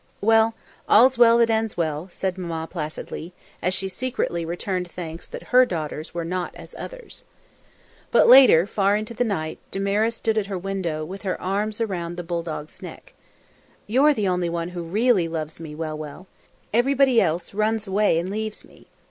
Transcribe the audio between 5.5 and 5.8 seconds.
her